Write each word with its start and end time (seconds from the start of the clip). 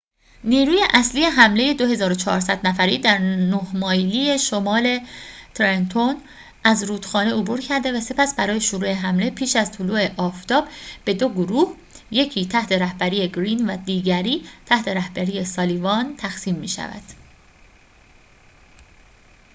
نیروی 0.43 0.79
اصلی 0.93 1.23
حمله 1.25 1.73
۲۴۰۰ 1.73 2.65
نفری 2.67 2.97
در 2.97 3.17
نه 3.17 3.75
مایلی 3.77 4.39
شمال 4.39 4.99
ترنتون 5.53 6.21
از 6.63 6.83
رودخانه 6.83 7.33
عبور 7.33 7.59
کرده 7.61 7.91
و 7.93 8.01
سپس 8.01 8.35
برای 8.35 8.61
شروع 8.61 8.91
حمله 8.91 9.29
پیش 9.29 9.55
از 9.55 9.71
طلوع 9.71 10.07
آفتاب 10.17 10.67
به 11.05 11.13
دو 11.13 11.29
گروه 11.29 11.75
یکی 12.11 12.45
تحت 12.45 12.71
رهبری 12.71 13.27
گرین 13.29 13.69
و 13.69 13.77
دیگری 13.77 14.43
تحت 14.65 14.87
رهبری 14.87 15.45
سالیوان 15.45 16.15
تقسیم 16.15 16.55
می 16.55 16.67
شود 16.67 17.03